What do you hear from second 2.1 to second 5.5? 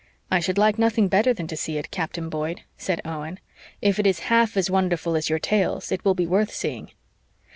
Boyd," said Owen. "If it is half as wonderful as your